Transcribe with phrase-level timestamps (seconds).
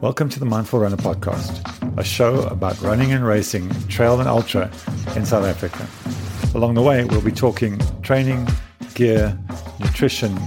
[0.00, 1.60] Welcome to the Mindful Runner podcast,
[1.98, 4.70] a show about running and racing, trail and ultra
[5.14, 5.86] in South Africa.
[6.56, 8.48] Along the way, we'll be talking training,
[8.94, 9.38] gear,
[9.78, 10.38] nutrition,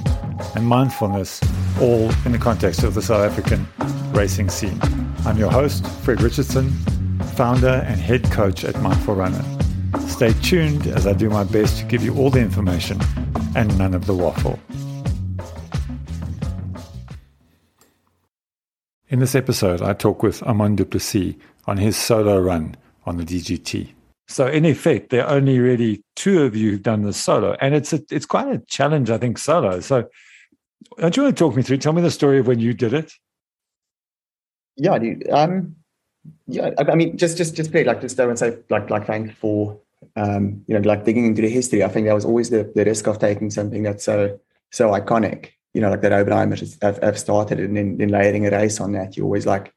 [0.56, 1.40] and mindfulness,
[1.80, 3.68] all in the context of the South African
[4.12, 4.80] racing scene.
[5.24, 6.72] I'm your host, Fred Richardson,
[7.36, 9.46] founder and head coach at Mindful Runner.
[10.08, 13.00] Stay tuned as I do my best to give you all the information
[13.56, 14.60] and none of the waffle.
[19.14, 21.36] In this episode, I talk with Armand Duplessis
[21.68, 22.76] on his solo run
[23.06, 23.94] on the DGT.
[24.28, 27.76] So, in effect, there are only really two of you who've done this solo, and
[27.76, 29.82] it's a, it's quite a challenge, I think, solo.
[29.82, 30.10] So,
[30.98, 31.78] don't you want to talk me through?
[31.78, 33.14] Tell me the story of when you did it.
[34.78, 35.30] Yeah, dude.
[35.30, 35.76] Um,
[36.48, 39.36] yeah, I, I mean, just just just play like just don't say like like thank
[39.36, 39.80] for
[40.16, 41.84] um, you know like digging into the history.
[41.84, 44.40] I think that was always the the risk of taking something that's so
[44.72, 48.52] so iconic you know, like that Oberheimers have, have started and then, then layering a
[48.52, 49.74] race on that, you always like,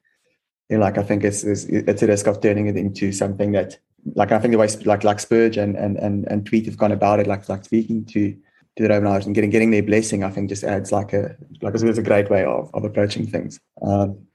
[0.69, 3.53] you know, like I think it's, it's, it's a risk of turning it into something
[3.53, 3.79] that,
[4.15, 6.93] like I think the way like like Spurge and and and, and Tweet have gone
[6.93, 8.37] about it, like like speaking to
[8.77, 11.75] to the Oberheimers and getting getting their blessing, I think just adds like a like
[11.75, 13.59] it's, a great way of of approaching things.
[13.83, 14.27] Um,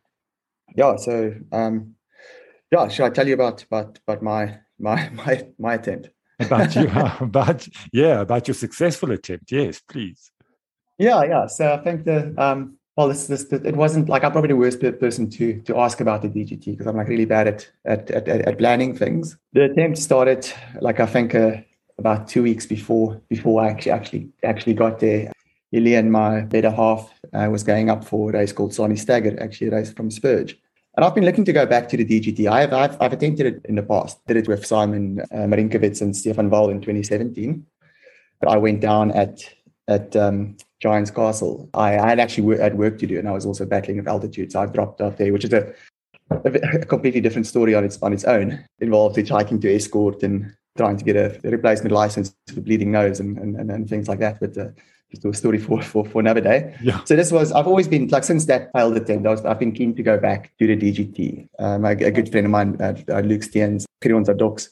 [0.75, 1.95] yeah, so um,
[2.69, 6.09] yeah, should I tell you about about about my my my my attempt?
[6.41, 6.89] about you
[7.21, 10.31] about yeah about your successful attempt yes please
[11.01, 11.47] yeah, yeah.
[11.47, 14.79] So I think the um, well, this, this, it wasn't like I'm probably the worst
[14.79, 18.27] person to to ask about the DGT because I'm like really bad at at, at
[18.27, 19.37] at planning things.
[19.53, 21.57] The attempt started like I think uh,
[21.97, 25.31] about two weeks before before I actually actually actually got there.
[25.71, 29.67] Ilian, my better half, uh, was going up for a race called Sani Stagger, actually
[29.67, 30.57] a race from Spurge.
[30.95, 32.51] And I've been looking to go back to the DGT.
[32.51, 34.19] I've, I've, I've attempted it in the past.
[34.27, 37.65] Did it with Simon uh, Marinkovitz and Stefan Wall in 2017.
[38.41, 39.39] But I went down at
[39.87, 41.69] at um, Giants Castle.
[41.73, 44.51] I, I had actually had work to do, and I was also battling with altitude,
[44.51, 45.73] so I dropped off there, which is a,
[46.31, 48.51] a, completely different story on its on its own.
[48.51, 52.91] It involved hitchhiking to Estcourt and trying to get a, a replacement license for bleeding
[52.91, 54.39] nose and and, and things like that.
[54.39, 54.69] But uh,
[55.11, 56.75] just a story for, for for another day.
[56.81, 57.03] Yeah.
[57.03, 59.73] So this was I've always been like since that failed attempt, I was, I've been
[59.73, 61.47] keen to go back to the DGT.
[61.59, 64.69] Um, a, a, good friend of mine, uh, uh, Luke Steens, Krions Docs,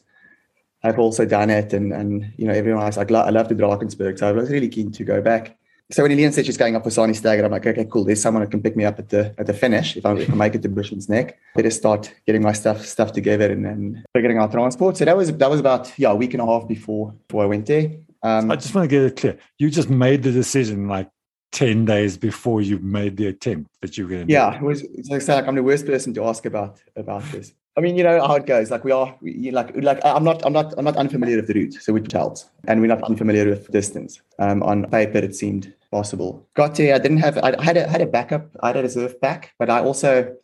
[0.84, 2.97] I've also done it, and and you know everyone else.
[2.97, 5.59] Like I love the Drakensberg, so I was really keen to go back.
[5.92, 8.04] So when Ilian said she's going up for Sani Stagger, I'm like, okay, cool.
[8.04, 10.30] There's someone who can pick me up at the at the finish if I, if
[10.30, 11.40] I make it to Bushman's Nek.
[11.56, 14.98] Better start getting my stuff stuff together and then figuring out transport.
[14.98, 17.48] So that was that was about yeah a week and a half before before I
[17.48, 17.92] went there.
[18.22, 19.40] Um, I just want to get it clear.
[19.58, 21.10] You just made the decision like
[21.54, 24.84] 10 days before you made the attempt that you were going to yeah it was
[24.84, 28.04] it's like, like i'm the worst person to ask about about this I mean, you
[28.04, 28.72] know how it goes.
[28.72, 31.54] Like we are, we, like like I'm not, I'm not, I'm not unfamiliar with the
[31.54, 34.20] route, so which helps, and we're not unfamiliar with distance.
[34.38, 36.48] Um, on paper, it seemed possible.
[36.56, 39.20] Got to, I didn't have, I had a had a backup, I had a reserve
[39.22, 40.36] pack, but I also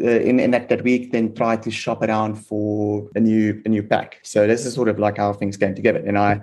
[0.00, 3.68] uh, in in that, that week then tried to shop around for a new a
[3.68, 4.20] new pack.
[4.22, 6.42] So this is sort of like how things came together, and I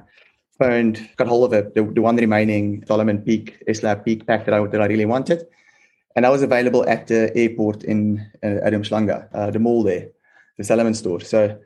[0.58, 4.54] phoned, got hold of it, the, the one remaining Salomon Peak S-Lab Peak pack that
[4.54, 5.46] I that I really wanted
[6.16, 10.08] and I was available at the airport in uh, Umhlanga, uh, the mall there
[10.58, 11.20] the Salomon store.
[11.20, 11.58] So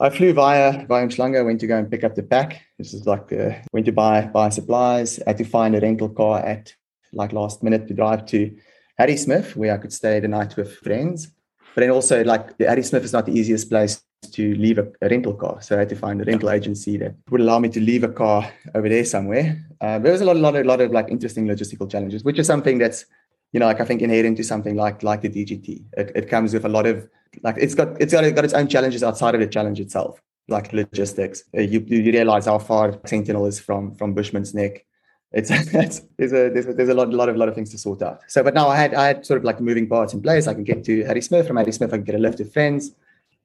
[0.00, 2.60] I flew via via Umhlanga, went to go and pick up the pack.
[2.78, 5.20] This is like uh, went to buy buy supplies.
[5.20, 6.74] I had to find a rental car at
[7.12, 8.56] like last minute to drive to
[8.98, 11.28] Harrismith, where I could stay the night with friends.
[11.74, 15.08] But then also like the Harrismith is not the easiest place to leave a, a,
[15.08, 15.60] rental car.
[15.60, 18.08] So I had to find a rental agency that would allow me to leave a
[18.08, 19.62] car over there somewhere.
[19.80, 22.46] Uh, there was a lot, lot, a lot of like interesting logistical challenges, which is
[22.46, 23.04] something that's
[23.52, 25.84] you know, like I think inherent to something like like the DGT.
[25.96, 27.08] It, it comes with a lot of
[27.42, 30.20] like it's got it's got, it's got its own challenges outside of the challenge itself,
[30.48, 31.44] like logistics.
[31.56, 34.84] Uh, you you realize how far Sentinel is from from Bushman's Nek.
[35.32, 37.78] It's, it's there's a there's a, there's a lot, lot of lot of things to
[37.78, 38.20] sort out.
[38.28, 40.46] So, but now I had I had sort of like moving parts in place.
[40.46, 41.92] I can get to Harrismith from Harrismith.
[41.92, 42.92] I can get a lift to friends,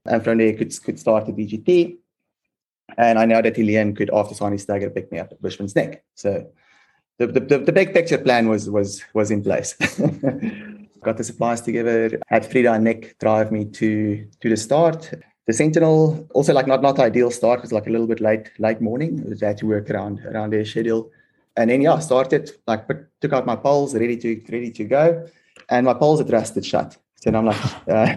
[0.05, 1.97] and from there could could start the DGT.
[2.97, 6.03] And I know that Helene could after Sani Stagger pick me up at Bushman's Nek.
[6.15, 6.47] So
[7.19, 9.75] the, the, the big picture plan was was was in place.
[11.01, 12.19] Got the supplies together.
[12.27, 15.13] Had Frida and Nick drive me to to the start.
[15.47, 18.81] The Sentinel also like not not ideal start was like a little bit late late
[18.81, 19.25] morning.
[19.41, 21.09] I had to work around around their schedule.
[21.57, 25.27] And then yeah, started like put, took out my poles, ready to ready to go,
[25.69, 26.97] and my poles had rusted shut.
[27.15, 28.15] So I'm like, uh,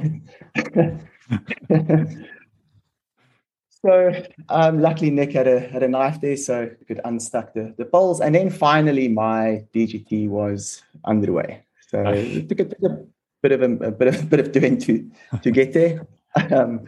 [3.85, 4.12] So
[4.49, 8.20] um, luckily Nick had a had a knife there, so could unstuck the, the poles.
[8.20, 11.64] And then finally my DGT was underway.
[11.92, 12.98] So it took a, took a
[13.42, 15.10] bit of a, a, bit of bit of doing to
[15.42, 16.06] to get there.
[16.50, 16.86] Um,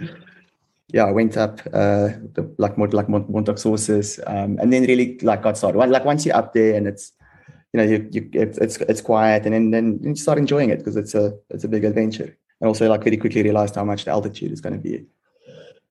[0.88, 5.42] yeah, I went up uh, the, like more like Mont-aux-Sources, um, and then really like
[5.42, 5.76] got started.
[5.76, 7.12] Like once you're up there and it's
[7.74, 10.78] you know, you, you it's, it's it's quiet, and then then you start enjoying it
[10.78, 12.34] because it's a it's a big adventure.
[12.60, 15.04] And also, like very quickly realized how much the altitude is going to be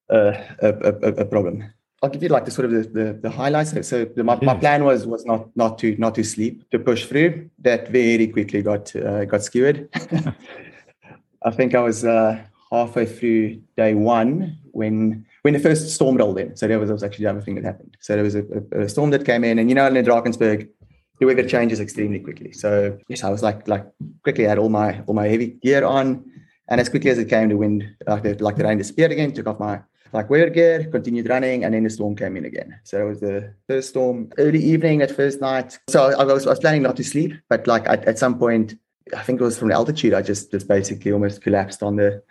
[0.08, 0.18] a,
[0.62, 1.72] a, a, a problem.
[2.04, 3.70] I'll give you like the sort of the, the, the highlights.
[3.88, 7.06] So the, my, my plan was was not not to not to sleep to push
[7.06, 7.48] through.
[7.60, 9.88] That very quickly got uh, got skewered.
[11.46, 16.38] I think I was uh, halfway through day one when when the first storm rolled
[16.38, 16.54] in.
[16.56, 17.96] So that was, that was actually the other thing that happened.
[18.00, 20.68] So there was a, a, a storm that came in, and you know, in Drakensberg,
[21.20, 22.52] the weather changes extremely quickly.
[22.52, 23.86] So yes, I was like like
[24.24, 26.22] quickly had all my all my heavy gear on,
[26.68, 29.32] and as quickly as it came, the wind like the, like the rain disappeared again.
[29.32, 29.80] Took off my
[30.14, 32.78] like wear gear, continued running, and then the storm came in again.
[32.84, 35.78] So it was the first storm early evening that first night.
[35.88, 38.78] So I was, I was planning not to sleep, but like at, at some point,
[39.14, 42.22] I think it was from the altitude, I just just basically almost collapsed on the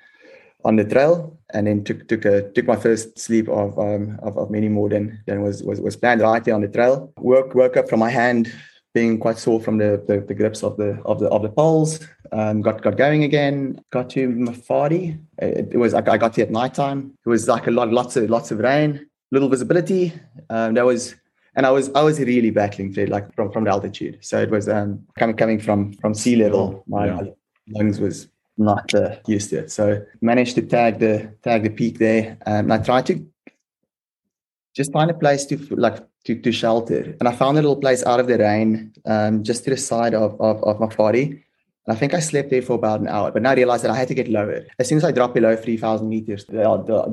[0.66, 4.38] on the trail, and then took took a took my first sleep of um of,
[4.38, 7.14] of many more than than was was was planned right there on the trail.
[7.20, 8.52] Woke woke up from my hand
[8.94, 12.00] being quite sore from the, the, the grips of the of the of the poles.
[12.32, 13.82] Um, got got going again.
[13.92, 15.20] Got to Mafadi.
[15.40, 17.14] It, it was I, I got to at night time.
[17.26, 20.14] It was like a lot lots of lots of rain, little visibility.
[20.50, 21.16] Um, that was
[21.56, 24.20] and I was I was really battling it, like from from the altitude.
[24.22, 26.84] So it was um coming coming from from sea level.
[26.88, 27.22] My yeah.
[27.70, 29.72] lungs was not uh, used to it.
[29.72, 32.38] So managed to tag the tag the peak there.
[32.46, 33.26] Um, and I tried to
[34.74, 37.16] just find a place to like to, to shelter.
[37.20, 40.14] And I found a little place out of the rain, um, just to the side
[40.14, 41.44] of, of, of Mafadi.
[41.86, 43.92] And I think I slept there for about an hour, but now I realized that
[43.92, 44.66] I had to get lower.
[44.80, 46.54] As soon as I dropped below 3,000 meters, the,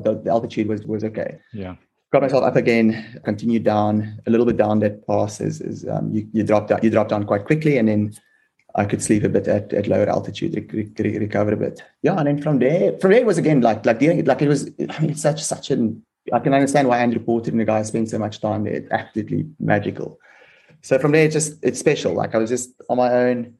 [0.03, 1.39] the, the, altitude was, was okay.
[1.51, 1.75] Yeah.
[2.13, 6.13] Got myself up again, continued down a little bit down that pass is, is um,
[6.13, 7.77] you, you drop down, you drop down quite quickly.
[7.77, 8.13] And then
[8.75, 11.81] I could sleep a bit at, at lower altitude, re- re- recover a bit.
[12.01, 12.15] Yeah.
[12.17, 14.99] And then from there, from there it was again, like, like, like it was, I
[15.01, 16.01] mean, it's such, such an
[16.33, 18.73] I can understand why Andrew Porter and the guy spent so much time there.
[18.73, 20.19] It's absolutely magical.
[20.81, 22.13] So from there, it's just it's special.
[22.13, 23.55] Like I was just on my own,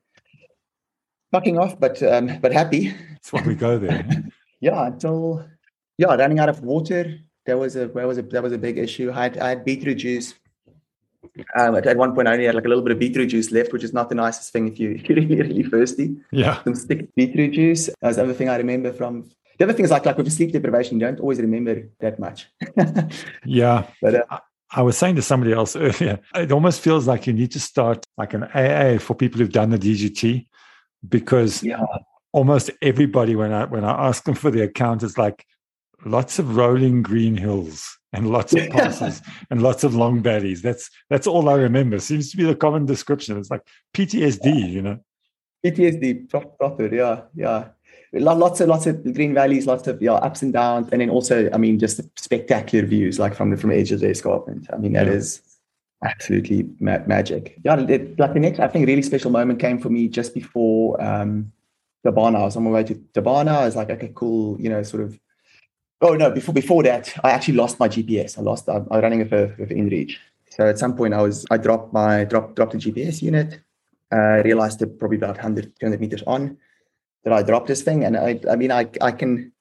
[1.32, 2.90] fucking off, but um, but happy.
[3.12, 4.06] That's why we go there.
[4.60, 5.46] yeah, until
[5.98, 7.20] yeah, running out of water.
[7.46, 9.12] There was a that was a that was a big issue.
[9.12, 10.34] I had I had beetroot juice.
[11.58, 13.52] Um, at, at one point, I only had like a little bit of beetroot juice
[13.52, 16.16] left, which is not the nicest thing if you if you're really really thirsty.
[16.32, 17.88] Yeah, some stick beetroot juice.
[18.02, 19.30] That was the other thing I remember from
[19.62, 22.48] the other thing is like like with sleep deprivation, you don't always remember that much.
[23.46, 24.40] yeah, but uh,
[24.72, 28.08] I was saying to somebody else earlier, it almost feels like you need to start
[28.18, 30.48] like an AA for people who've done the DGT,
[31.08, 31.86] because yeah.
[32.32, 35.46] almost everybody when I when I ask them for the account is like
[36.06, 39.22] lots of rolling green hills and lots of passes
[39.52, 40.64] and lots of long valleys.
[40.64, 42.00] That's that's all I remember.
[42.00, 43.38] Seems to be the common description.
[43.38, 43.62] It's like
[43.94, 44.98] PTSD, you know.
[45.64, 47.68] PTSD proper, yeah, yeah
[48.14, 51.50] lots of lots of green valleys, lots of yeah, ups and downs, and then also,
[51.52, 54.68] I mean, just spectacular views like from the from the edge of the escarpment.
[54.74, 55.14] I mean, that yeah.
[55.14, 55.42] is
[56.04, 57.58] absolutely ma- magic.
[57.64, 61.02] Yeah, it, like the next, I think, really special moment came for me just before
[61.02, 61.52] um,
[62.06, 62.38] Thabana.
[62.38, 63.50] I was on my way to Thabana.
[63.50, 65.20] I was like, okay, cool, you know, sort of.
[66.04, 66.32] Oh no!
[66.32, 68.38] Before before that, I actually lost my GPS.
[68.38, 68.68] I lost.
[68.68, 70.16] I'm, I'm running with a with InReach.
[70.50, 73.60] So at some point, I was I dropped my dropped dropped the GPS unit.
[74.12, 76.58] Uh, realized it probably about 100 200 meters on
[77.24, 78.04] that I dropped this thing.
[78.04, 79.52] And I, I mean, I, I can,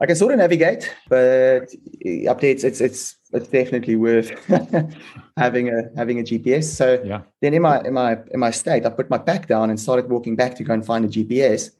[0.00, 1.68] I can sort of navigate, but
[2.04, 4.30] updates, it's, it's, it's definitely worth
[5.36, 6.64] having a, having a GPS.
[6.64, 7.22] So yeah.
[7.40, 10.10] then in my, in my, in my state, I put my pack down and started
[10.10, 11.70] walking back to go and find a GPS.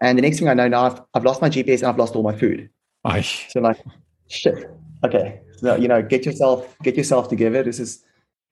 [0.00, 2.14] And the next thing I know now, I've, I've lost my GPS and I've lost
[2.14, 2.68] all my food.
[3.04, 3.22] Aye.
[3.22, 3.82] So like,
[4.28, 4.70] shit.
[5.02, 5.40] Okay.
[5.56, 7.62] So, you know, get yourself, get yourself together.
[7.62, 8.04] This is,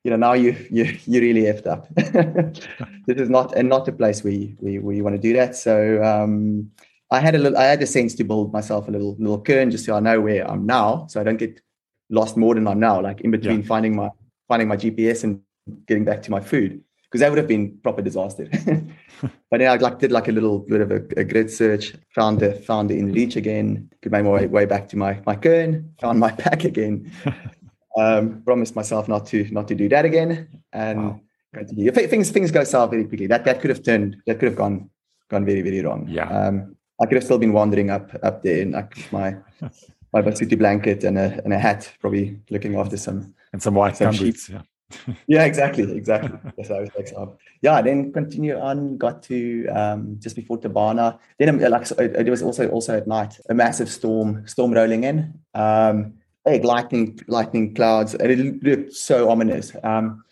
[0.04, 1.88] you know, now you you you really effed up.
[3.06, 5.20] this is not and not a place where you, where you, where you want to
[5.20, 5.56] do that.
[5.56, 6.70] So um,
[7.11, 9.70] I had a little, I had a sense to build myself a little little cairn
[9.70, 11.58] just so I know where I'm now, so I don't get
[12.11, 13.00] lost more than I'm now.
[13.00, 13.66] Like in between yeah.
[13.66, 14.11] finding my
[14.46, 15.40] finding my GPS and
[15.87, 18.46] getting back to my food, because that would have been proper disaster.
[19.23, 22.40] but then I like did like a little bit of a, a grid search, found
[22.40, 25.94] the found the InReach again, could make my way, way back to my my cairn,
[25.99, 27.11] found my pack again.
[27.96, 31.20] Um, promised myself not to not to do that again, and wow.
[31.54, 31.92] continue.
[31.92, 33.28] Things things go south very quickly.
[33.28, 34.16] That that could have turned.
[34.26, 34.90] That could have gone
[35.30, 36.06] gone very very wrong.
[36.08, 36.28] Yeah.
[36.28, 39.36] Um, I could have still been wandering up up there in like my
[40.12, 43.96] my Basotho blanket and a and a hat, probably looking after some and some white
[43.96, 44.48] some boots.
[44.48, 44.62] Yeah.
[45.26, 46.38] yeah, exactly, exactly.
[46.56, 47.38] That's how it takes up.
[47.62, 48.96] Yeah, then continue on.
[48.96, 51.18] Got to um, just before Thabana.
[51.38, 53.38] Then um, like it was also also at night.
[53.48, 55.38] A massive storm storm rolling in.
[55.54, 59.72] Um, big lightning lightning clouds, and it looked so ominous.
[59.82, 60.24] Um,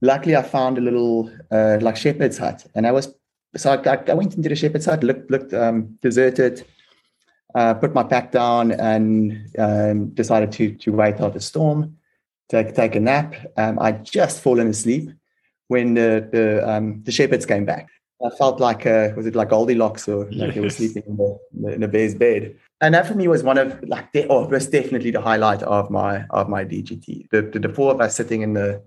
[0.00, 3.14] luckily, I found a little uh, like shepherd's hut, and I was
[3.56, 6.64] so I, I went into the shepherd's hut, looked looked um, deserted.
[7.54, 11.96] Uh, put my pack down and um, decided to to wait out the storm,
[12.48, 13.34] take take a nap.
[13.56, 15.10] Um, I just fallen asleep
[15.68, 17.88] when the the, um, the shepherds came back.
[18.24, 20.54] I felt like uh, was it like Goldilocks or like yes.
[20.54, 22.56] they were sleeping in, the, in a bear's bed.
[22.80, 25.62] And that for me was one of like the, oh, it was definitely the highlight
[25.62, 27.30] of my of my DGT.
[27.30, 28.82] The, the, the four of us sitting in the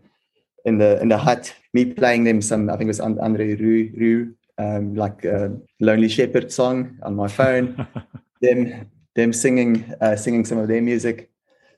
[0.66, 3.92] in the in the hut, me playing them some I think it was Andre Rieu,
[3.98, 7.88] Rieu um, like a Lonely Shepherd song on my phone.
[8.42, 11.30] them them singing uh, singing some of their music,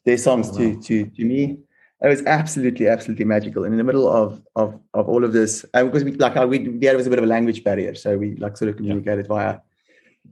[0.06, 0.58] their songs oh, wow.
[0.58, 1.60] to to to me.
[2.02, 3.64] It was absolutely absolutely magical.
[3.64, 6.68] And in the middle of of of all of this, uh, because we like we
[6.80, 9.36] there was a bit of a language barrier, so we like sort of communicated yeah.
[9.36, 9.60] via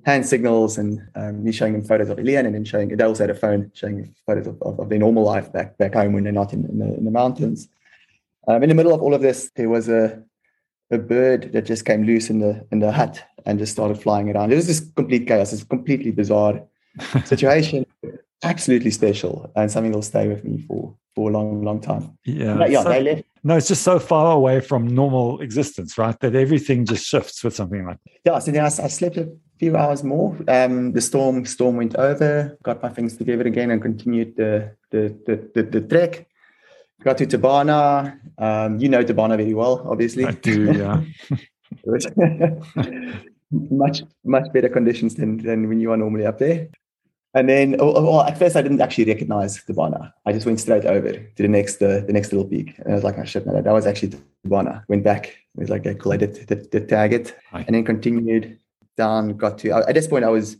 [0.05, 3.23] hand signals and um, me showing them photos of Elian and then showing they also
[3.23, 6.23] had a phone showing photos of, of, of, their normal life back back home when
[6.23, 7.67] they're not in, in, the, in the mountains.
[8.47, 10.21] Um, in the middle of all of this, there was a
[10.91, 14.29] a bird that just came loose in the in the hut and just started flying
[14.29, 14.51] around.
[14.51, 15.53] It was just complete chaos.
[15.53, 16.61] It's a completely bizarre
[17.25, 17.85] situation.
[18.43, 22.17] Absolutely special and something that'll stay with me for for a long, long time.
[22.25, 23.23] Yeah, but yeah, so, they left.
[23.43, 26.17] No, it's just so far away from normal existence, right?
[26.21, 27.97] That everything just shifts with something like.
[28.05, 28.31] That.
[28.31, 29.29] Yeah, so then I, I slept a
[29.59, 30.37] few hours more.
[30.47, 32.57] Um, the storm storm went over.
[32.63, 36.27] Got my things together again and continued the the the, the, the trek
[37.03, 38.17] got to Thabana.
[38.37, 40.25] Um, you know Thabana very well, obviously.
[40.25, 41.01] I do, yeah.
[43.51, 46.69] much much better conditions than than when you are normally up there.
[47.33, 50.11] And then, oh, oh, well, at first I didn't actually recognize Thabana.
[50.25, 52.95] I just went straight over to the next uh, the next little peak, and I
[52.95, 54.13] was like, "Oh shit, no, that was actually
[54.45, 55.27] Thabana." Went back.
[55.27, 57.63] It was like, "Okay, cool." I did, did, did tag it, Hi.
[57.65, 58.59] and then continued
[58.97, 59.37] down.
[59.37, 60.57] Got to at this point, I was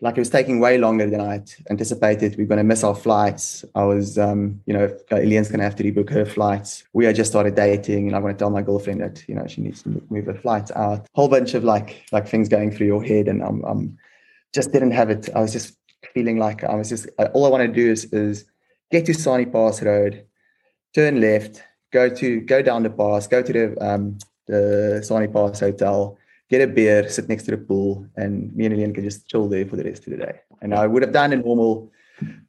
[0.00, 2.36] like it was taking way longer than I anticipated.
[2.36, 3.64] We are going to miss our flights.
[3.74, 6.84] I was, um, you know, Elian's going to have to rebook her flights.
[6.92, 9.46] We had just started dating, and I'm going to tell my girlfriend that you know
[9.46, 11.06] she needs to move her flights out.
[11.14, 13.98] Whole bunch of like like things going through your head, and I'm, I'm
[14.54, 15.28] just didn't have it.
[15.34, 15.77] I was just
[16.14, 18.44] feeling like I was just all I want to do is is
[18.90, 20.24] get to Sani Pass Road,
[20.94, 21.62] turn left,
[21.92, 26.62] go to go down the pass, go to the um, the Sani Pass Hotel get
[26.62, 29.66] a beer, sit next to the pool, and me and Elian can just chill there
[29.66, 30.40] for the rest of the day.
[30.62, 31.90] And I would have done a normal,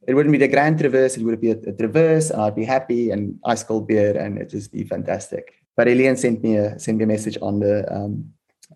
[0.06, 2.64] it wouldn't be the grand traverse, it would be a, a traverse, and I'd be
[2.64, 5.54] happy and ice cold beer, and it'd just be fantastic.
[5.76, 8.32] But Elian sent me a sent me a message on the um,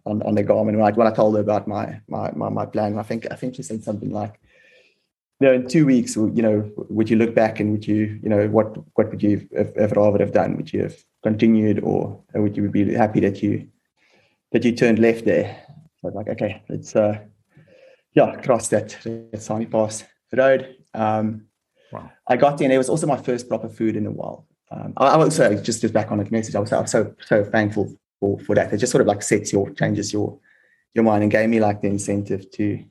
[0.06, 2.66] on, on the Garmin when I, when I told her about my my my, my
[2.66, 2.98] plan.
[2.98, 4.40] I think I think she said something like,
[5.40, 8.28] you know, in two weeks, you know, would you look back and would you, you
[8.28, 10.56] know, what what would you have, have rather have done?
[10.56, 13.68] Would you have continued, or, or would you be happy that you
[14.54, 15.62] that you turned left there.
[16.00, 17.18] So like, okay, let's uh,
[18.14, 18.96] yeah, cross that
[19.36, 20.76] Sani Pass Road.
[20.94, 21.46] Um,
[21.92, 22.10] wow.
[22.28, 24.46] I got there, and it was also my first proper food in a while.
[24.70, 26.54] Um, I, I was also just just back on the message.
[26.54, 28.72] I was, I was so so thankful for for that.
[28.72, 30.38] It just sort of like sets your changes your
[30.94, 32.84] your mind and gave me like the incentive to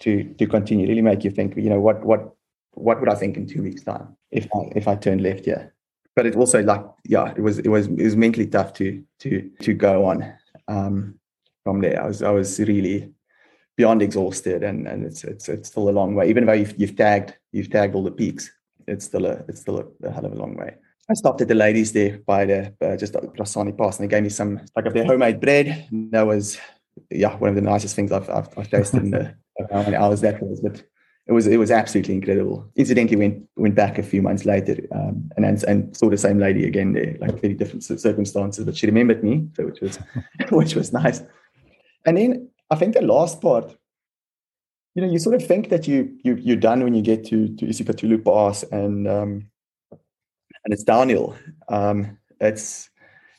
[0.00, 0.86] to to continue.
[0.86, 1.56] Really make you think.
[1.56, 2.34] You know what what
[2.74, 5.74] what would I think in two weeks time if I if I turned left here?
[6.16, 9.50] But it also like yeah, it was it was it was mentally tough to to
[9.60, 10.32] to go on
[10.68, 11.18] um,
[11.64, 12.02] from there.
[12.02, 13.12] I was I was really
[13.76, 16.28] beyond exhausted, and and it's it's it's still a long way.
[16.28, 18.50] Even though you've, you've tagged you've tagged all the peaks,
[18.86, 20.74] it's still a it's still a, a hell of a long way.
[21.10, 24.14] I stopped at the ladies there by the uh, just across Sani Pass, and they
[24.14, 25.88] gave me some like of their homemade bread.
[26.10, 26.58] That was
[27.10, 29.34] yeah one of the nicest things I've I've, I've tasted in the
[29.72, 30.82] how many hours that was, but
[31.26, 32.68] it was it was absolutely incredible.
[32.76, 36.66] Incidentally, went went back a few months later um, and and saw the same lady
[36.66, 39.98] again there, like very different circumstances, but she remembered me, so which was
[40.50, 41.22] which was nice.
[42.04, 43.76] And then I think the last part,
[44.94, 47.54] you know, you sort of think that you you you're done when you get to
[47.56, 49.50] to Isipatulu Pass and um,
[50.64, 51.36] and it's downhill.
[51.68, 52.90] Um, it's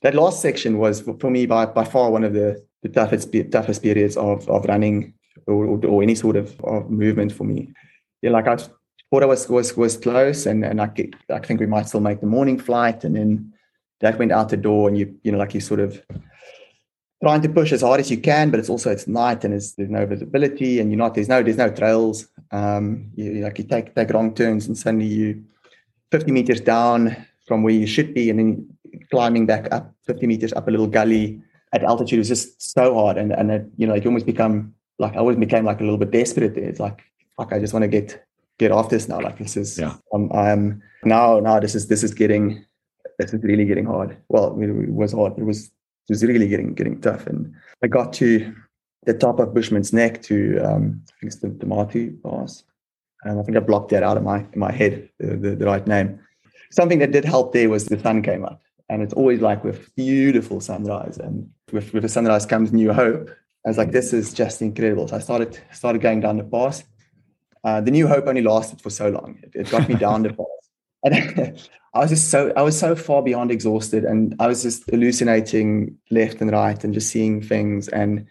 [0.02, 3.84] that last section was for me by by far one of the the toughest toughest
[3.84, 5.14] periods of of running
[5.48, 7.74] or, or any sort of, of movement for me.
[8.22, 10.92] Yeah, like I thought I was was was close, and and I
[11.30, 13.54] I think we might still make the morning flight, and then
[14.00, 16.02] that went out the door, and you you know like you sort of
[17.22, 19.78] trying to push as hard as you can, but it's also it's night and there's
[19.78, 22.28] no visibility, and you're not there's no there's no trails.
[22.52, 25.44] Um, you like you take take wrong turns, and suddenly you
[26.12, 27.16] 50 meters down
[27.48, 28.78] from where you should be, and then
[29.10, 31.42] climbing back up 50 meters up a little gully
[31.74, 34.74] at altitude is just so hard, and and it, you know like you almost become
[35.02, 36.70] like I always became like a little bit desperate there.
[36.70, 37.02] It's like,
[37.36, 38.24] fuck, I just want to get
[38.60, 39.20] get off this now.
[39.20, 39.96] Like this is yeah.
[40.14, 42.64] um, I'm now now this is this is getting
[43.18, 44.16] this is really getting hard.
[44.30, 45.38] Well, it was hard.
[45.38, 47.26] It was it was really getting getting tough.
[47.28, 47.54] And
[47.84, 48.54] I got to
[49.06, 52.64] the top of Bushman's Nek to um, I think it's the, the Martu Pass.
[53.24, 55.66] And I think I blocked that out of my in my head, the, the, the
[55.66, 56.20] right name.
[56.72, 58.62] Something that did help there was the sun came up.
[58.90, 61.18] And it's always like with beautiful sunrise.
[61.18, 63.30] And with, with the sunrise comes new hope.
[63.66, 65.08] I was like, this is just incredible.
[65.08, 66.84] So I started started going down the path.
[67.64, 69.40] Uh, the new hope only lasted for so long.
[69.44, 70.48] It, it got me down the path.
[71.04, 71.60] and
[71.94, 75.98] I was just so I was so far beyond exhausted, and I was just hallucinating
[76.10, 78.26] left and right, and just seeing things, and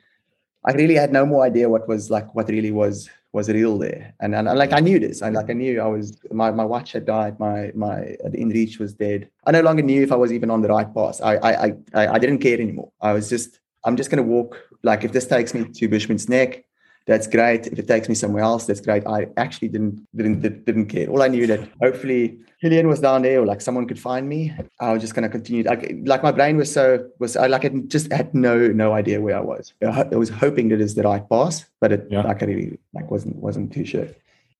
[0.64, 4.14] I really had no more idea what was like what really was was real there,
[4.20, 6.64] and and, and like I knew this, and like I knew I was my my
[6.64, 9.28] watch had died, my my InReach was dead.
[9.46, 11.20] I no longer knew if I was even on the right path.
[11.22, 12.90] I I I I didn't care anymore.
[13.00, 14.56] I was just I'm just going to walk.
[14.82, 16.64] Like if this takes me to Bushman's Nek,
[17.06, 17.66] that's great.
[17.66, 19.06] If it takes me somewhere else, that's great.
[19.06, 21.08] I actually didn't didn't didn't care.
[21.08, 24.54] All I knew that hopefully Hillian was down there, or like someone could find me.
[24.80, 25.64] I was just going to continue.
[25.64, 29.20] Like, like my brain was so was I like I just had no no idea
[29.20, 29.72] where I was.
[29.82, 32.22] I was hoping that it's the right pass, but it yeah.
[32.22, 34.06] like I really like wasn't wasn't too sure.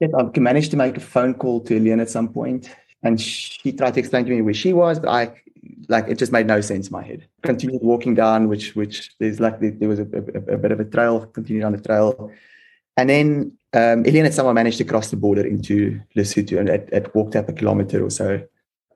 [0.00, 2.70] Yet I managed to make a phone call to Hillian at some point,
[3.02, 5.34] and she tried to explain to me where she was, but I
[5.88, 7.26] like it just made no sense in my head.
[7.42, 10.84] Continued walking down, which which there's like there was a, a, a bit of a
[10.84, 11.26] trail.
[11.26, 12.30] Continued on the trail,
[12.96, 16.88] and then um, Elian and someone managed to cross the border into Lesotho, and it,
[16.92, 18.42] it walked up a kilometer or so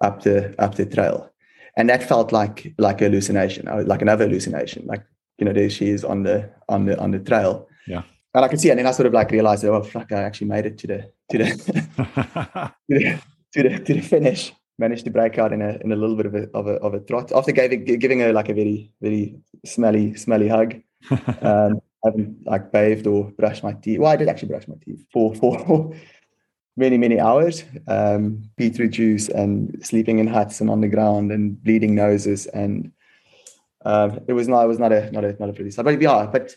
[0.01, 1.31] up the up the trail,
[1.77, 4.87] and that felt like like a hallucination, uh, like another hallucination.
[4.87, 5.05] Like
[5.39, 7.69] you know, there she is on the on the on the trail.
[7.87, 8.03] Yeah.
[8.35, 10.49] And I could see, and then I sort of like realized, oh fuck, I actually
[10.49, 11.45] made it to the to the,
[12.91, 13.23] to, the
[13.53, 16.27] to the to the finish managed to break out in a in a little bit
[16.27, 19.37] of a of a, of a trot after giving giving her like a very very
[19.65, 20.81] smelly smelly hug.
[21.43, 23.99] Um, I haven't like bathed or brushed my teeth.
[23.99, 25.95] Well, I did actually brush my teeth for for
[26.77, 27.65] many many hours.
[27.89, 32.93] Um, beetroot juice and sleeping in huts and on the ground and bleeding noses and
[33.85, 35.85] um, it was not it was not a not a not a pretty sight.
[35.85, 36.57] But yeah, but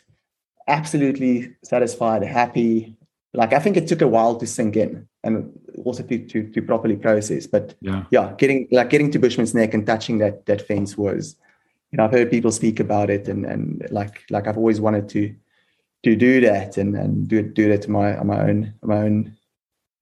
[0.68, 2.96] absolutely satisfied, happy.
[3.34, 5.52] Like I think it took a while to sink in and
[5.84, 7.48] also to, to, to properly process.
[7.48, 11.36] But yeah, yeah, getting like getting to Bushman's Nek and touching that that fence was,
[11.92, 15.10] you know, I've heard people speak about it, and and like like I've always wanted
[15.10, 15.34] to
[16.04, 18.98] to do that and and do do that to my on my own on my
[18.98, 19.38] own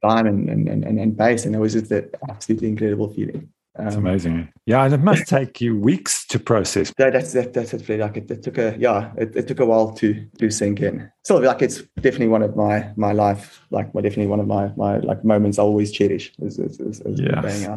[0.03, 3.49] time and and and, and pace, and it was just an absolutely incredible feeling.
[3.79, 4.49] It's um, amazing.
[4.65, 6.93] Yeah, and it must take you weeks to process.
[6.97, 9.65] That, that's that, that's really like it, it took a yeah, it, it, took a
[9.65, 11.09] while to to sink in.
[11.23, 14.71] So like it's definitely one of my my life like my definitely one of my
[14.77, 17.67] my like moments I always cherish is is, is, is yes.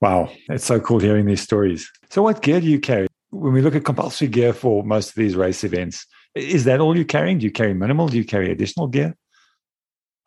[0.00, 1.90] Wow, it's so cool hearing these stories.
[2.08, 5.14] So, what gear do you carry when we look at compulsory gear for most of
[5.16, 6.06] these race events?
[6.34, 7.38] Is that all you're carrying?
[7.38, 8.08] Do you carry minimal?
[8.08, 9.14] Do you carry additional gear?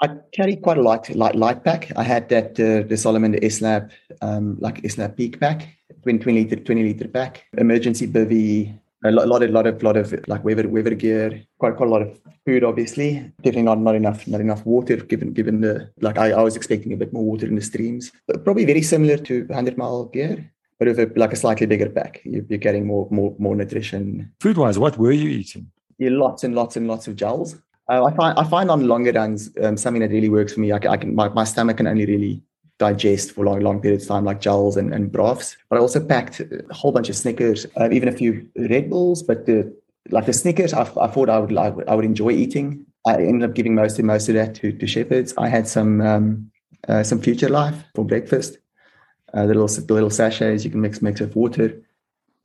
[0.03, 1.89] I carry quite a light, light, light pack.
[1.95, 3.89] I had that uh, the Salomon the S-Lab,
[4.21, 9.29] um, like S-Lab peak pack, 20, 20 liter, 20 liter pack, emergency bivy, a lot,
[9.29, 12.19] lot, of, lot of, lot of like weather, weather gear, quite, quite a lot of
[12.45, 13.31] food, obviously.
[13.37, 16.91] Definitely not, not enough, not enough water, given, given the like I, I was expecting
[16.91, 18.11] a bit more water in the streams.
[18.27, 21.89] But probably very similar to 100 mile gear, but with a, like a slightly bigger
[21.89, 22.19] pack.
[22.25, 24.33] You're, you're getting more, more, more nutrition.
[24.41, 25.71] Food wise, what were you eating?
[25.97, 27.55] Yeah, lots and lots and lots of gels.
[27.89, 30.71] Uh, I find I find on longer runs um, something that really works for me.
[30.71, 32.41] I I can my, my stomach can only really
[32.79, 35.57] digest for long long periods of time, like gels and, and broths.
[35.69, 39.21] But I also packed a whole bunch of Snickers, uh, even a few Red Bulls.
[39.21, 39.75] But the
[40.09, 42.85] like the Snickers, I, I thought I would would I would enjoy eating.
[43.05, 45.33] I ended up giving most of most of that to, to shepherds.
[45.37, 46.51] I had some um,
[46.87, 48.59] uh, some Future Life for breakfast.
[49.33, 51.81] Uh, the little the little sachets you can mix mix with water,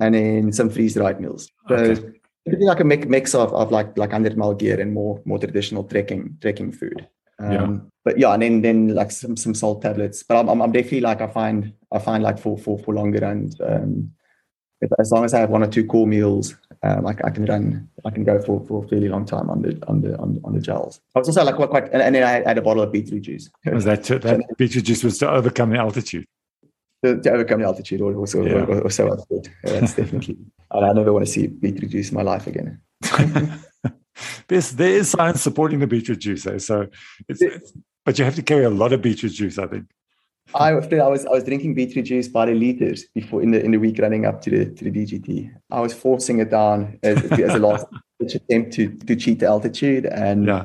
[0.01, 1.49] and then some freeze dried meals.
[1.69, 2.19] So okay
[2.49, 5.39] It'd be like a mix of, of like like under mile gear and more more
[5.39, 7.07] traditional trekking trekking food.
[7.39, 7.77] Um, yeah.
[8.05, 10.23] But yeah, and then then like some some salt tablets.
[10.23, 13.55] But I'm, I'm definitely like I find I find like for for for longer and
[13.61, 14.11] um,
[14.81, 17.45] if, as long as I have one or two core meals, um, I, I can
[17.47, 17.89] run.
[18.05, 20.55] I can go for for a fairly long time on the on the on, on
[20.55, 21.01] the gels.
[21.15, 23.23] I was also like quite, quite and, and then I had a bottle of beetroot
[23.23, 23.51] juice.
[23.67, 26.27] Was that to, that beetroot juice was to overcome the altitude?
[27.05, 28.53] To, to overcome the altitude, or, or so yeah.
[28.53, 29.49] or, or so I thought.
[29.65, 30.39] Yeah, that's definitely.
[30.71, 32.81] I never want to see beetroot juice in my life again.
[34.49, 36.59] There's, there is science supporting the beetroot juice, eh?
[36.59, 36.89] so
[37.29, 37.73] it's, it's,
[38.05, 39.87] but you have to carry a lot of beetroot juice, I think.
[40.55, 43.73] I, I was I was drinking beetroot juice by the liters before in the in
[43.73, 45.53] the week running up to the to the DGT.
[45.71, 47.87] I was forcing it down as, as a last
[48.21, 50.65] attempt to to cheat the altitude, and yeah,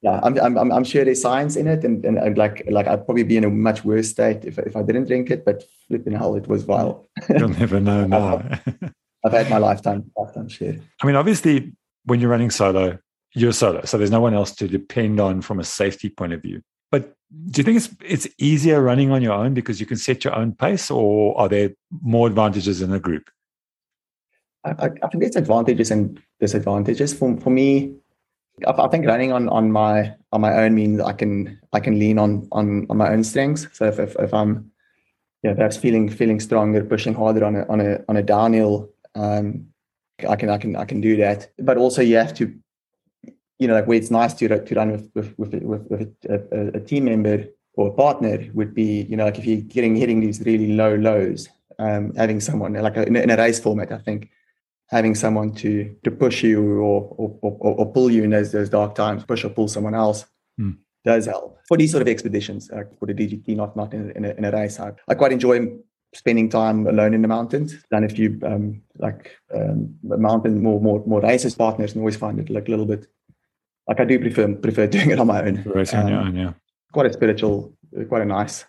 [0.00, 3.04] yeah, I'm I'm I'm sure there's science in it, and and, and like like I'd
[3.04, 5.44] probably be in a much worse state if if I didn't drink it.
[5.44, 7.06] But flipping hell, it was vile.
[7.28, 8.42] You'll never know now.
[9.24, 10.78] I've had my lifetime lifetime share.
[11.02, 11.72] I mean, obviously,
[12.04, 12.98] when you're running solo,
[13.34, 16.42] you're solo, so there's no one else to depend on from a safety point of
[16.42, 16.62] view.
[16.90, 17.14] But
[17.50, 20.34] do you think it's it's easier running on your own because you can set your
[20.34, 21.70] own pace, or are there
[22.02, 23.28] more advantages in a group?
[24.64, 24.70] I,
[25.02, 27.12] I think there's advantages and disadvantages.
[27.12, 27.94] For for me,
[28.66, 31.98] I, I think running on on my on my own means I can I can
[31.98, 33.66] lean on on on my own strengths.
[33.72, 34.70] So if if, if I'm
[35.42, 39.66] yeah, perhaps feeling feeling stronger, pushing harder on a on a on a downhill um,
[40.26, 41.50] I can I can I can do that.
[41.58, 42.52] But also you have to,
[43.58, 46.76] you know, like where it's nice to to run with with with, with, with a,
[46.76, 50.20] a, team member or a partner would be, you know, like if you're getting hitting
[50.20, 53.92] these really low lows, um, having someone like a, in, a, in, a, race format,
[53.92, 54.30] I think
[54.88, 58.68] having someone to to push you or or, or, or pull you in those those
[58.68, 60.24] dark times, push or pull someone else.
[60.56, 60.72] Hmm.
[61.04, 64.24] Does help for these sort of expeditions, uh, for the DGT, not not in, in,
[64.24, 64.80] a, in a race.
[64.80, 65.78] I, I quite enjoy
[66.14, 67.76] spending time alone in the mountains.
[67.90, 72.38] Done a few um, like um, mountain more more more races partners, and always find
[72.38, 73.06] it like a little bit
[73.86, 75.62] like I do prefer prefer doing it on my own.
[75.64, 76.52] Racing um, on your own, yeah.
[76.92, 77.72] Quite a spiritual,
[78.08, 78.64] quite a nice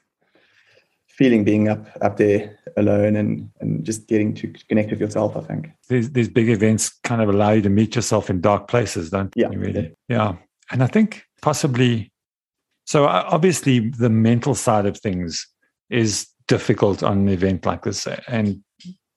[1.08, 5.36] feeling being up up there alone and and just getting to connect with yourself.
[5.36, 8.68] I think these these big events kind of allow you to meet yourself in dark
[8.68, 9.60] places, don't yeah, you?
[9.60, 10.36] Really, yeah.
[10.72, 12.12] And I think possibly,
[12.86, 15.48] so obviously the mental side of things
[15.90, 18.62] is difficult on an event like this, and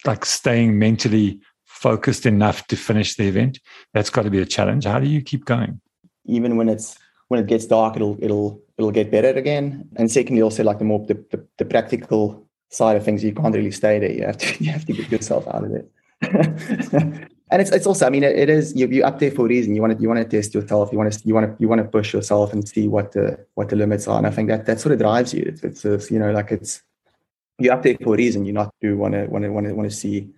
[0.06, 3.58] like staying mentally focused enough to finish the event.
[3.92, 4.84] That's got to be a challenge.
[4.84, 5.80] How do you keep going?
[6.24, 9.88] even when it's when it gets dark, it'll it'll it'll get better again.
[9.96, 13.54] And secondly, also like the more the, the, the practical side of things, you can't
[13.54, 14.12] really stay there.
[14.12, 15.90] You have to you have to get yourself out of it.
[17.50, 19.48] and it's it's also, I mean, it, it is you you up there for a
[19.48, 19.74] reason.
[19.74, 20.90] You want to you want to test yourself.
[20.92, 23.44] You want to you want to you want to push yourself and see what the
[23.54, 24.18] what the limits are.
[24.18, 25.44] And I think that that sort of drives you.
[25.62, 26.82] It's, it's you know like it's
[27.62, 28.44] you're up there for a reason.
[28.44, 30.31] You not do want to want to want to want to see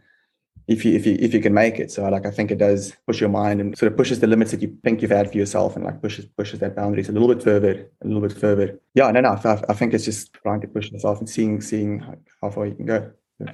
[0.66, 1.90] if you if you if you can make it.
[1.90, 4.50] So like I think it does push your mind and sort of pushes the limits
[4.50, 7.28] that you think you've had for yourself and like pushes pushes that boundaries a little
[7.28, 8.78] bit further, a little bit further.
[8.94, 9.40] Yeah, no, no.
[9.44, 12.04] I, I think it's just trying to push yourself and seeing seeing
[12.40, 13.10] how far you can go.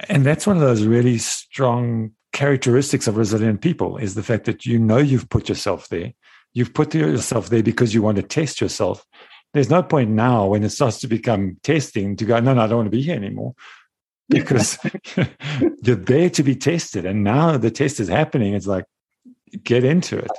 [0.09, 4.67] And that's one of those really strong characteristics of resilient people is the fact that
[4.67, 6.13] you know you've put yourself there.
[6.53, 9.05] You've put yourself there because you want to test yourself.
[9.53, 12.67] There's no point now when it starts to become testing to go, no, no, I
[12.67, 13.55] don't want to be here anymore
[14.29, 14.79] because
[15.83, 17.05] you're there to be tested.
[17.05, 18.55] And now the test is happening.
[18.55, 18.85] It's like,
[19.65, 20.31] get into it.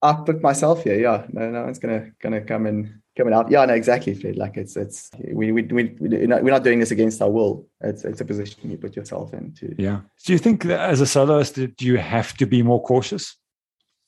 [0.00, 0.98] I put myself here.
[0.98, 3.50] Yeah, no, no one's gonna gonna come and coming out.
[3.50, 4.36] Yeah, no, exactly, Fred.
[4.36, 7.66] Like it's it's we we we we're not doing this against our will.
[7.80, 9.74] It's it's a position you put yourself into.
[9.76, 10.00] Yeah.
[10.24, 13.36] Do you think that as a soloist, do you have to be more cautious,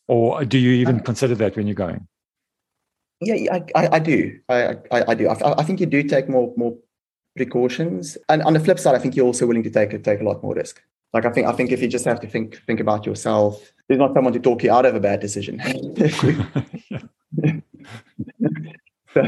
[0.07, 2.07] or do you even consider that when you're going?
[3.21, 4.39] Yeah, I, I, I do.
[4.49, 5.29] I, I, I do.
[5.29, 6.77] I, I think you do take more more
[7.37, 8.17] precautions.
[8.29, 10.43] And on the flip side, I think you're also willing to take take a lot
[10.43, 10.83] more risk.
[11.13, 13.99] Like I think I think if you just have to think think about yourself, there's
[13.99, 15.61] not someone to talk you out of a bad decision.
[19.13, 19.21] so,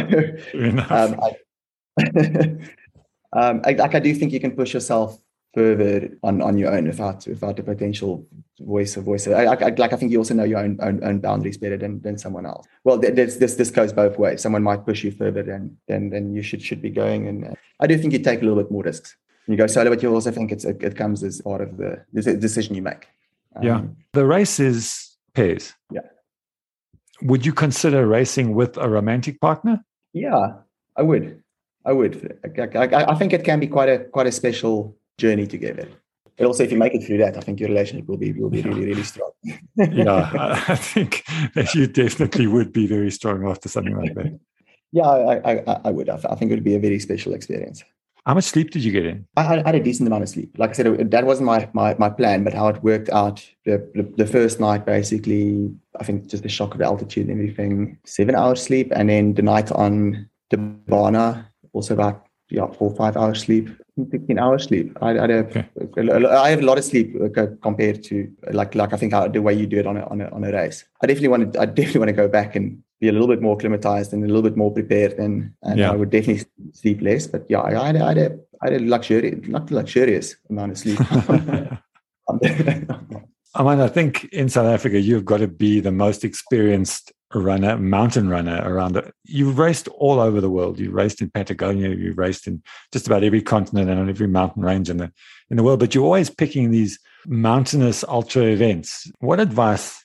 [0.90, 1.36] um, I,
[3.32, 5.20] um, I, like I do think you can push yourself
[5.54, 8.26] further on, on your own without without the potential
[8.60, 9.26] voice of voice.
[9.26, 12.00] I, I, like I think you also know your own, own, own boundaries better than,
[12.00, 12.66] than someone else.
[12.84, 14.40] Well, this this this goes both ways.
[14.40, 17.54] Someone might push you further than than, than you should should be going, and uh,
[17.80, 19.16] I do think you take a little bit more risks.
[19.46, 22.04] You go solo, but you also think it's it, it comes as part of the,
[22.12, 23.08] the decision you make.
[23.56, 25.74] Um, yeah, the race is pairs.
[25.90, 26.00] Yeah.
[27.22, 29.84] Would you consider racing with a romantic partner?
[30.12, 30.54] Yeah,
[30.96, 31.42] I would.
[31.84, 32.38] I would.
[32.58, 35.88] I, I, I think it can be quite a quite a special journey together.
[36.36, 38.50] But also, if you make it through that, I think your relationship will be will
[38.50, 39.32] be really really strong.
[39.76, 40.30] yeah,
[40.68, 41.24] I think
[41.74, 44.38] you definitely would be very strong after something like that.
[44.92, 46.08] Yeah, I, I, I would.
[46.08, 47.82] I think it would be a very special experience.
[48.24, 49.26] How much sleep did you get in?
[49.36, 50.54] I had, I had a decent amount of sleep.
[50.56, 53.78] Like I said, that wasn't my, my, my plan, but how it worked out the,
[53.94, 57.98] the, the, first night, basically, I think just the shock of the altitude and everything,
[58.04, 58.92] seven hours sleep.
[58.94, 63.68] And then the night on the Bana, also about yeah, four, five hours sleep.
[63.96, 64.96] 16 hours sleep.
[65.02, 66.26] I, I, have, okay.
[66.26, 69.42] I have a lot of sleep uh, compared to like like I think how, the
[69.42, 70.84] way you do it on a, on a on a race.
[71.02, 73.42] I definitely want to I definitely want to go back and be a little bit
[73.42, 75.92] more acclimatized and a little bit more prepared and and yeah.
[75.92, 77.26] I would definitely sleep less.
[77.26, 80.72] But yeah, I, I, had, I had a I had a luxurious not luxurious amount
[80.72, 80.98] of sleep.
[83.54, 87.78] I mean, I think in South Africa, you've got to be the most experienced runner,
[87.78, 89.12] mountain runner around it.
[89.24, 90.78] You've raced all over the world.
[90.78, 91.90] You've raced in Patagonia.
[91.90, 95.12] you've raced in just about every continent and on every mountain range in the
[95.50, 95.80] in the world.
[95.80, 99.10] But you're always picking these mountainous ultra events.
[99.20, 100.04] What advice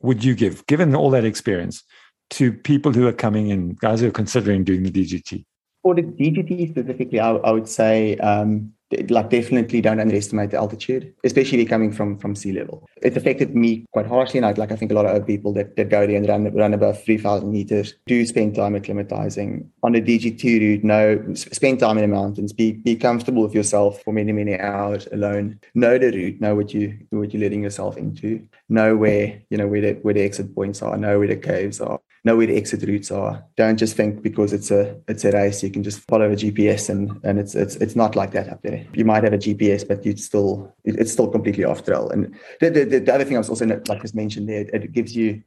[0.00, 1.82] would you give, given all that experience,
[2.30, 5.44] to people who are coming in, guys who are considering doing the DGT?
[5.82, 8.72] For the DGT specifically, I, I would say um,
[9.08, 12.88] like definitely don't underestimate the altitude, especially coming from from sea level.
[13.02, 15.52] It affected me quite harshly, and I, like I think a lot of other people
[15.54, 19.66] that, that go there and run run above three thousand meters do spend time acclimatizing
[19.82, 20.84] on the DGT route.
[20.84, 22.52] No, spend time in the mountains.
[22.52, 25.58] Be be comfortable with yourself for many many hours alone.
[25.74, 26.40] Know the route.
[26.40, 28.46] Know what you what you're letting yourself into.
[28.68, 30.96] Know where you know where the where the exit points are.
[30.96, 33.42] Know where the caves are know where the exit routes are.
[33.56, 36.90] Don't just think because it's a it's a race you can just follow a GPS
[36.90, 38.84] and and it's it's it's not like that up there.
[38.92, 42.10] You might have a GPS, but you still it's still completely off trail.
[42.10, 45.16] And the, the, the other thing I was also like just mentioned there, it gives
[45.16, 45.42] you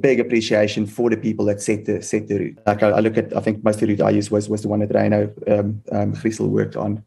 [0.00, 2.58] big appreciation for the people that set the set the route.
[2.66, 4.62] Like I, I look at, I think most of the route I used was was
[4.62, 7.02] the one that Ryno um, um, Griesel worked on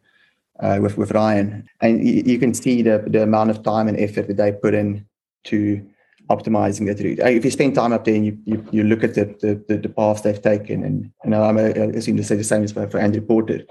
[0.59, 3.97] uh, with with Ryan, and you, you, can see the the amount of time and
[3.99, 5.05] effort that they put in
[5.45, 5.85] to
[6.29, 7.19] optimizing that route.
[7.19, 9.25] Uh, if you spend time up there and you you, you look at the,
[9.67, 12.87] the the paths they've taken, and know I'm assume to say the same as for,
[12.89, 13.61] for Andrew Porter.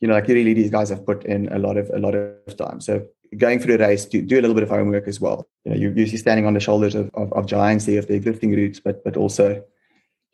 [0.00, 2.56] You know, like really, these guys have put in a lot of a lot of
[2.56, 2.80] time.
[2.80, 5.48] So going through the race, do, do a little bit of homework as well.
[5.64, 8.14] You know, you're usually standing on the shoulders of, of, of giants there of the
[8.14, 9.62] existing routes, but but also,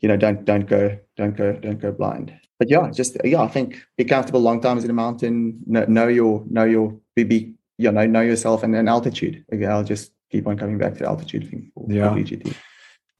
[0.01, 2.33] you know, don't don't go don't go don't go blind.
[2.59, 5.61] But yeah, just yeah, I think be comfortable long times in the mountain.
[5.67, 9.45] Know, know your know your be, be you know know yourself and, then altitude.
[9.51, 12.15] Again, I'll just keep on coming back to altitude thing for, yeah.
[12.15, 12.51] For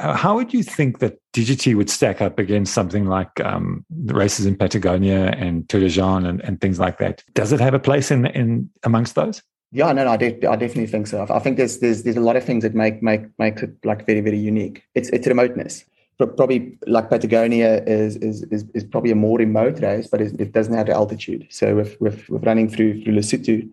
[0.01, 4.15] uh, How would you think that DGT would stack up against something like um, the
[4.15, 7.23] races in Patagonia and Tor des Géants and, and things like that?
[7.35, 9.43] Does it have a place in in amongst those?
[9.73, 11.25] Yeah, no, no, I, de- I definitely think so.
[11.31, 14.07] I think there's there's there's a lot of things that make make make it like
[14.07, 14.83] very very unique.
[14.95, 15.85] It's it's remoteness.
[16.19, 20.53] But Probably like Patagonia is is is, is probably a more remote race, but it
[20.53, 21.47] doesn't have the altitude.
[21.51, 23.71] So with with, with running through through Lesotho,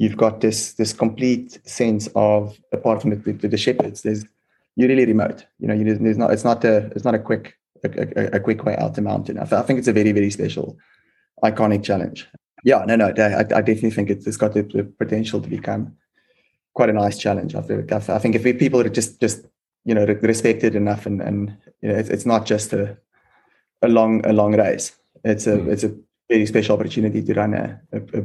[0.00, 4.24] you've got this this complete sense of apart from the, the, the shepherds, there's
[4.76, 5.46] you're really remote.
[5.60, 7.88] You know, you, there's not it's not a it's not a quick a,
[8.20, 9.38] a, a quick way out the mountain.
[9.38, 10.76] I, I think it's a very very special,
[11.44, 12.28] iconic challenge
[12.64, 15.96] yeah, no, no, I, I definitely think it's, it's got the, the, potential to become
[16.74, 17.54] quite a nice challenge.
[17.54, 19.46] I think, I think if people are just just
[19.84, 22.96] you know respected enough, and and you know, it's, it's not just a
[23.82, 24.92] a long a long race.
[25.24, 25.68] It's a mm.
[25.68, 25.94] it's a
[26.28, 28.24] very special opportunity to run a, a, a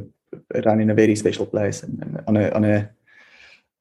[0.64, 2.90] run in a very special place and, and, on a on a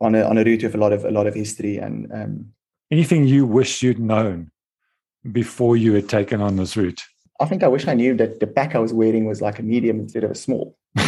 [0.01, 2.45] on a on a route with a lot of a lot of history and um,
[2.91, 4.51] anything you wish you'd known
[5.31, 7.01] before you had taken on this route
[7.39, 9.63] I think I wish I knew that the pack I was wearing was like a
[9.63, 10.77] medium instead of a small.
[10.95, 11.07] no,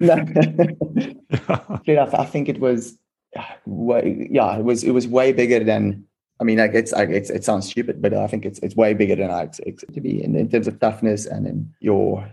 [2.18, 2.96] I think it was
[3.66, 6.04] way, yeah, it was it was way bigger than.
[6.40, 9.14] I mean, like it's, it's it sounds stupid, but I think it's it's way bigger
[9.14, 12.28] than I expected to be in, in terms of toughness and in your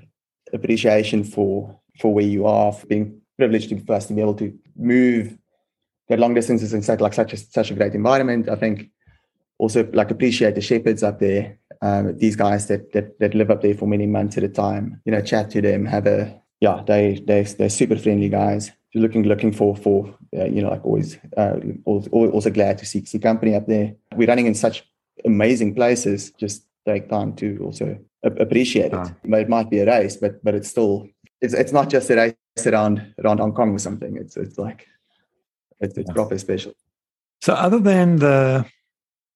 [0.53, 4.57] appreciation for for where you are, for being privileged to first to be able to
[4.75, 5.38] move
[6.07, 8.49] that long distances in such like such a such a great environment.
[8.49, 8.89] I think
[9.57, 11.57] also like appreciate the shepherds up there.
[11.81, 15.01] Um, these guys that, that that live up there for many months at a time.
[15.05, 16.83] You know, chat to them, have a yeah.
[16.85, 18.71] They they they're super friendly guys.
[18.91, 23.05] You're looking looking for for uh, you know like always uh, also glad to see
[23.05, 23.95] see company up there.
[24.15, 24.83] We're running in such
[25.23, 26.31] amazing places.
[26.31, 29.12] Just take time to also appreciate it.
[29.25, 31.08] But it might be a race, but but it's still
[31.41, 34.17] it's it's not just a race around around Hong Kong or something.
[34.17, 34.88] It's it's like
[35.79, 36.73] it's, it's proper special.
[37.41, 38.65] So other than the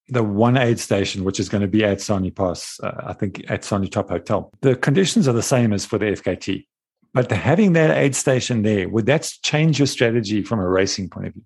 [0.08, 3.44] the one aid station, which is going to be at Sani Pass, uh, I think
[3.48, 4.50] at Sani Top Hotel.
[4.60, 6.66] The conditions are the same as for the FKT,
[7.14, 11.28] but having that aid station there, would that change your strategy from a racing point
[11.28, 11.42] of view?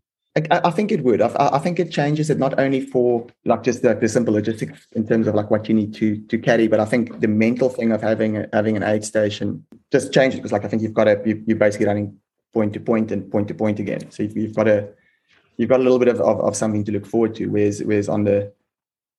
[0.51, 1.21] I, I think it would.
[1.21, 4.87] I, I, think it changes it not only for like just the, the, simple logistics
[4.93, 7.69] in terms of like what you need to to carry, but I think the mental
[7.69, 10.95] thing of having a, having an aid station just changes because like I think you've
[10.95, 12.19] got to you, you're basically running
[12.53, 14.11] point to point and point to point again.
[14.11, 14.89] So you've, you've got to
[15.57, 17.47] you've got a little bit of, of, of something to look forward to.
[17.47, 18.53] Whereas whereas on the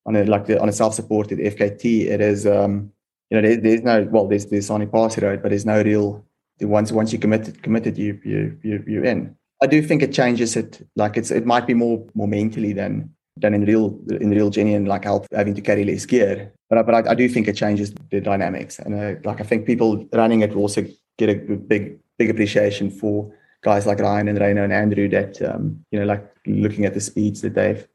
[0.06, 2.92] on a like the on a self-supported FKT, it is um,
[3.30, 6.26] you know there, there's no well there's there's only pass road, but there's no real
[6.60, 9.36] the once once you committed committed you you you you're in.
[9.62, 13.14] I do think it changes it like it's it might be more more mentally than
[13.38, 16.52] than in real in real genuine like help having to carry less gear.
[16.70, 19.66] But but I, I do think it changes the dynamics and uh, like I think
[19.66, 20.86] people running it will also
[21.18, 25.84] get a big big appreciation for guys like Ryan and Ryno and Andrew that um,
[25.92, 27.86] you know like looking at the speeds that they've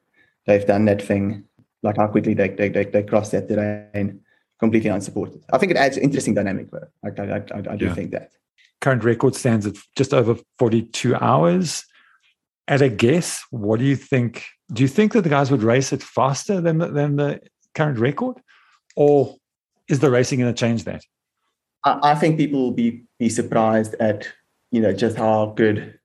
[0.46, 1.44] they've done that thing
[1.82, 4.20] like how quickly they they they, they cross that terrain
[4.58, 5.42] completely unsupported.
[5.52, 6.68] I think it adds interesting dynamic.
[7.04, 7.94] I, I, I, I do yeah.
[7.94, 8.30] think that
[8.80, 11.84] current record stands at just over 42 hours.
[12.66, 14.44] At a guess, what do you think?
[14.72, 17.40] Do you think that the guys would race it faster than the, than the
[17.74, 18.38] current record,
[18.96, 19.36] or
[19.86, 21.02] is the racing going to change that?
[21.84, 24.26] I, think people will be be surprised at
[24.70, 25.98] you know just how good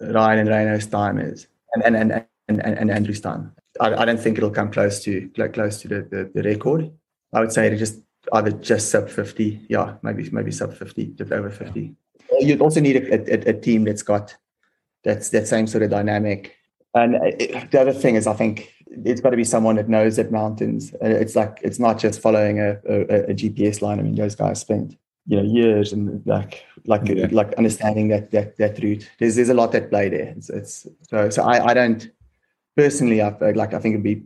[0.00, 3.52] Ryan and Ryno's time is, and and and and, and Andrew's time.
[3.80, 6.90] I, I, don't think it'll come close to close to the, the, the record.
[7.32, 8.00] I would say it just
[8.32, 11.94] either just sub fifty, yeah, maybe maybe sub fifty, just over fifty.
[12.40, 14.36] You'd also need a, a, a team that's got
[15.04, 16.56] that's that same sort of dynamic.
[16.94, 19.88] And uh, it, the other thing is, I think it's got to be someone that
[19.88, 20.94] knows that mountains.
[20.94, 23.98] Uh, it's like it's not just following a, a, a GPS line.
[23.98, 27.28] I mean, those guys spent you know years and like like yeah.
[27.30, 30.86] like understanding that that that route there's there's a lot that play there it's, it's
[31.08, 32.10] so so i i don't
[32.76, 34.22] personally i like i think it'd be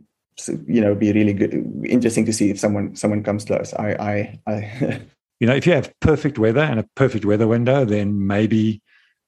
[0.67, 1.53] you know be really good
[1.85, 5.01] interesting to see if someone someone comes close i i, I
[5.39, 8.81] you know if you have perfect weather and a perfect weather window then maybe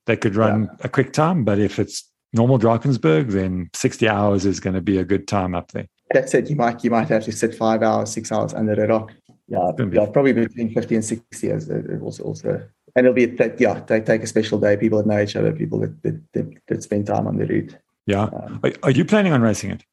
[0.06, 0.86] they could run yeah.
[0.86, 4.98] a quick time but if it's normal Drakensberg, then 60 hours is going to be
[4.98, 5.88] a good time up there.
[6.14, 6.50] That's it.
[6.50, 9.14] You might you might have to sit five hours, six hours under the rock.
[9.48, 11.70] Yeah, yeah probably between 50 and 60 years.
[11.70, 12.64] It also, also
[12.96, 15.80] and it'll be yeah they take a special day people that know each other people
[15.80, 19.32] that that, that, that spend time on the route yeah um, are, are, you planning
[19.32, 19.84] on racing it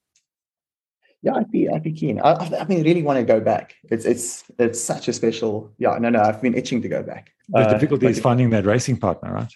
[1.22, 2.20] yeah i'd be i'd be keen.
[2.20, 3.74] I, I mean really want to go back.
[3.90, 7.30] It's it's it's such a special yeah no no i've been itching to go back.
[7.48, 9.52] The uh, difficulty is finding that racing partner right?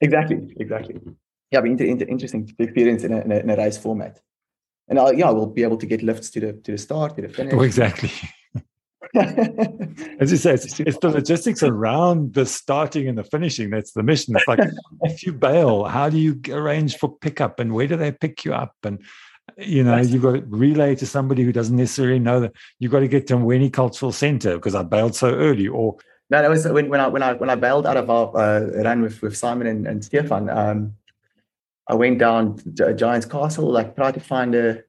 [0.00, 1.00] Exactly exactly.
[1.50, 4.20] Yeah be inter, inter, interesting experience in a, in a, in a race format.
[4.88, 7.22] And I'll, yeah we'll be able to get lifts to the to the start to
[7.22, 7.54] the finish.
[7.54, 8.10] Oh, exactly.
[9.14, 13.70] As you say, it's, it's, the logistics around the starting and the finishing.
[13.70, 14.36] That's the mission.
[14.36, 14.60] It's like
[15.02, 18.54] if you bail, how do you arrange for pickup and where do they pick you
[18.54, 18.76] up?
[18.84, 19.02] And
[19.56, 23.00] you know, you've got to relay to somebody who doesn't necessarily know that you've got
[23.00, 25.68] to get to Mweni Cultural Center because I bailed so early.
[25.68, 25.96] Or
[26.30, 28.82] no, that was when, when I when I when I bailed out of our uh,
[28.82, 30.48] run with with Simon and, and Stefan.
[30.48, 30.94] Um,
[31.88, 34.82] I went down to Giant's Castle, like tried to find a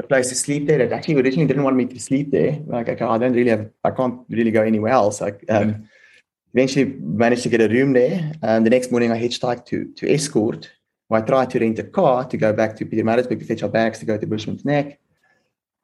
[0.00, 2.58] a place to sleep there that actually originally didn't want me to sleep there.
[2.66, 5.20] Like I, I don't really have, I can't really go anywhere else.
[5.22, 5.88] I um,
[6.54, 8.32] eventually managed to get a room there.
[8.42, 10.68] And the next morning I hitchhiked to to Estcourt.
[11.12, 13.98] I tried to rent a car to go back to Pietermaritzburg to fetch our bags
[13.98, 15.00] to go to Bushman's Nek.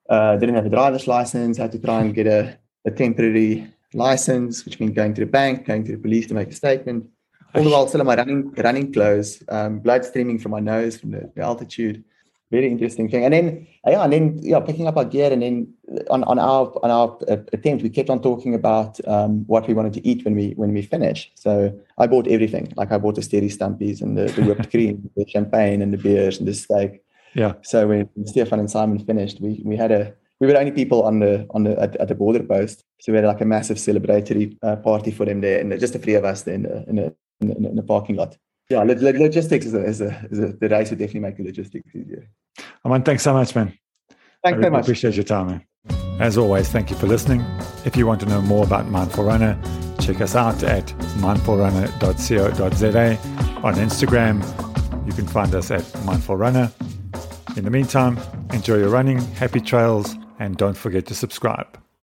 [0.09, 1.59] Uh, didn't have a driver's license.
[1.59, 5.67] Had to try and get a, a temporary license, which means going to the bank,
[5.67, 7.09] going to the police to make a statement.
[7.55, 10.99] All the while still in my running running clothes, um, blood streaming from my nose
[10.99, 12.05] from the, the altitude
[12.51, 13.25] very interesting thing.
[13.25, 15.73] And then yeah, and then yeah, picking up our gear, and then
[16.11, 19.75] on, on our on our uh, attempt, we kept on talking about um, what we
[19.75, 21.33] wanted to eat when we when we finished.
[21.35, 22.73] So I bought everything.
[22.77, 25.99] Like I bought the Steri Stumpies and the, the whipped cream, the champagne and the
[25.99, 27.03] beers and the steak.
[27.35, 27.55] Yeah.
[27.63, 31.03] So when Stefan and Simon finished, we we had a we were the only people
[31.03, 33.79] on the on the at, at the border post, so we had like a massive
[33.79, 36.89] celebratory uh, party for them there, and just the three of us there in the
[36.89, 38.37] in the, in the, in the parking lot
[38.69, 41.95] yeah, logistics is a, is a, is a, the race would definitely make the logistics
[41.95, 42.29] easier.
[42.85, 43.77] Aman, thanks so much, man.
[44.43, 44.83] Thanks very much.
[44.83, 45.65] Appreciate your time, man.
[46.21, 47.45] As always, thank you for listening.
[47.85, 49.61] If you want to know more about Mindful Runner,
[50.01, 50.87] check us out at
[51.19, 53.19] mindfulrunner.co.za.
[53.63, 56.73] On Instagram, you can find us at Mindful Runner.
[57.57, 58.19] In the meantime,
[58.53, 61.79] enjoy your running, happy trails, and don't forget to subscribe.